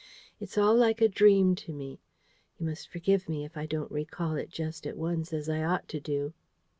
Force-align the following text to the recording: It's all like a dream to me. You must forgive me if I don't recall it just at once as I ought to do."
It's 0.39 0.57
all 0.57 0.73
like 0.75 0.99
a 0.99 1.07
dream 1.07 1.53
to 1.57 1.71
me. 1.71 1.99
You 2.57 2.65
must 2.65 2.89
forgive 2.89 3.29
me 3.29 3.45
if 3.45 3.55
I 3.55 3.67
don't 3.67 3.91
recall 3.91 4.33
it 4.35 4.49
just 4.49 4.87
at 4.87 4.97
once 4.97 5.31
as 5.31 5.47
I 5.47 5.61
ought 5.63 5.87
to 5.89 5.99
do." 5.99 6.33